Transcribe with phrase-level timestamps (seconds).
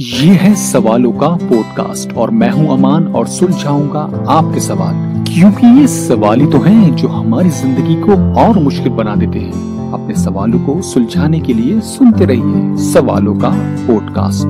[0.00, 5.86] ये है सवालों का पॉडकास्ट और मैं हूँ अमान और सुलझाऊँगा आपके सवाल। क्योंकि ये
[5.86, 10.60] सवाल ही तो हैं जो हमारी ज़िंदगी को और मुश्किल बना देते हैं। अपने सवालों
[10.66, 13.50] को सुलझाने के लिए सुनते रहिए सवालों का
[13.86, 14.46] पॉडकास्ट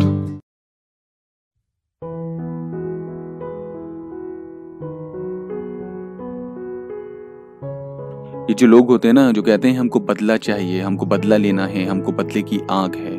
[8.51, 11.67] ये जो लोग होते हैं ना, जो कहते हैं, हमको बदला चाहिए, हमको बदला लेना
[11.67, 13.17] है, हमको बदले की आग है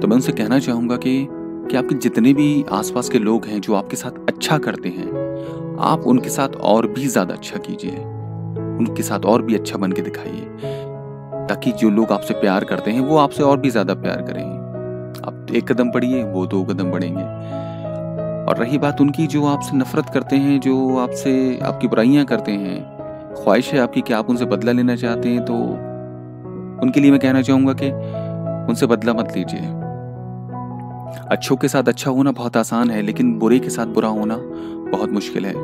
[0.00, 1.28] तो मैं उनसे कहना चाहूँगा कि
[1.70, 5.08] कि आपके जितने भी आसपास के लोग हैं जो आपके साथ अच्छा करते हैं,
[5.80, 7.96] आप उनके साथ और भी ज़्यादा अच्छा कीजिए।
[8.78, 10.46] उनके साथ और भी अच्छा बन के दिखाइए,
[11.48, 15.46] ताकि जो लोग आपसे प्यार करते हैं, वो आपसे और भी ज़्यादा प्यार करें। आप
[15.54, 17.24] एक कदम बढ़िए, वो दो कदम बढ़ेंगे।
[18.44, 22.80] और रही बात उनकी, जो आपसे नफरत करते हैं, जो आपसे आपकी बुराइयाँ करते हैं,
[23.34, 25.54] ख्वाहिश है आपकी कि आप उनसे बदला लेना चाहते हैं तो
[26.82, 27.90] उनके लिए मैं कहना चाहूँगा कि
[28.68, 29.89] उनसे बदला मत लीजिए।
[31.30, 34.36] अच्छों के साथ अच्छा होना बहुत आसान है, लेकिन बुरे के साथ बुरा होना
[34.90, 35.54] बहुत मुश्किल है।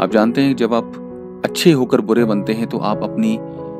[0.00, 0.92] आप जानते हैं, जब आप
[1.44, 3.38] अच्छे होकर बुरे बनते हैं तो आप अपनी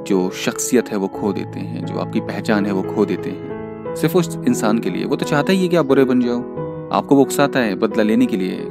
[0.09, 3.61] जो शख्सियत है, वो खो देते हैं, जो आपकी पहचान है, वो खो देते हैं।
[3.95, 6.39] सिर्फ़ उस इंसान के लिए। वो तो चाहता ही है कि आप बुरे बन जाओ।
[6.93, 8.67] आपको वो उकसाता है बदला लेने के लिए।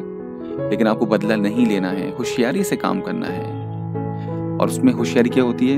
[0.70, 3.60] लेकिन आपको बदला नहीं लेना है। होशियारी से काम करना है।
[4.58, 5.78] और उसमें होशियारी क्या होती है?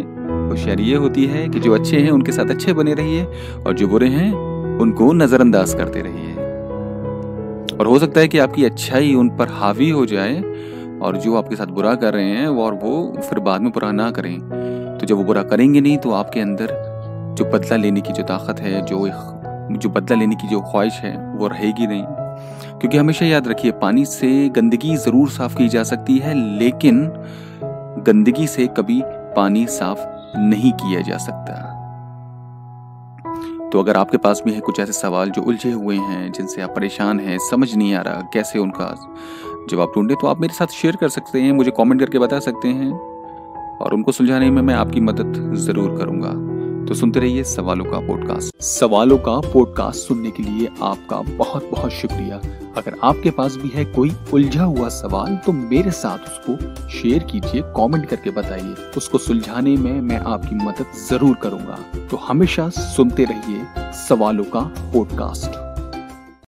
[0.50, 3.26] होशियारी ये होती है कि जो अच्छे हैं, उनके साथ अच्छे बने रहिए,
[3.68, 4.34] और जो बुरे हैं,
[4.80, 6.31] उनको नजरअंदाज करते रहिए।
[7.82, 10.42] और हो सकता है कि आपकी अच्छाई उन पर हावी हो जाए
[11.02, 14.12] और जो आपके साथ बुरा कर रहे हैं और वो फिर बाद में बुरा ना
[14.12, 16.68] करें। तो जब वो बुरा करेंगे नहीं तो आपके अंदर
[17.38, 19.08] जो बदला लेने की जो ताकत है, जो
[19.78, 22.04] जो बदला लेने की जो ख्वाहिश है, वो रहेगी नहीं।
[22.80, 27.06] क्योंकि हमेशा याद रखिए, पानी से गंदगी ज़रूर साफ़ की जा सकती है, लेकिन
[28.08, 29.02] गंदगी से कभी
[29.36, 30.00] पानी साफ़
[30.38, 31.81] नहीं किया जा सकता।
[33.72, 36.74] तो अगर आपके पास भी है कुछ ऐसे सवाल जो उलझे हुए हैं, जिनसे आप
[36.76, 38.96] परेशान हैं, समझ नहीं आ रहा, कैसे उनका
[39.70, 42.68] जवाब ढूंढे तो आप मेरे साथ शेयर कर सकते हैं, मुझे कमेंट करके बता सकते
[42.68, 42.92] हैं
[43.78, 46.51] और उनको सुलझाने में मैं आपकी मदद ज़रूर करूँगा।
[46.88, 51.92] तो सुनते रहिए सवालों का पॉडकास्ट सवालों का पॉडकास्ट सुनने के लिए आपका बहुत बहुत
[51.92, 52.36] शुक्रिया।
[52.78, 57.62] अगर आपके पास भी है कोई उलझा हुआ सवाल तो मेरे साथ उसको शेयर कीजिए
[57.78, 61.78] कमेंट करके बताइए। उसको सुलझाने में मैं आपकी मदद ज़रूर करूँगा।
[62.12, 63.66] तो हमेशा सुनते रहिए
[64.00, 64.62] सवालों का
[64.94, 65.61] पॉडकास्ट